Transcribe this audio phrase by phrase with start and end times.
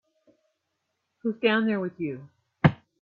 [1.21, 2.27] Who's down there with you?